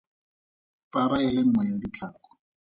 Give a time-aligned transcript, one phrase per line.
[0.93, 2.29] Para e le nngwe ya ditlhako.